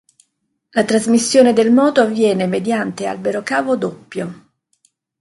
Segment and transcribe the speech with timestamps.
[0.71, 4.47] La trasmissione del moto avviene mediante albero cavo doppio.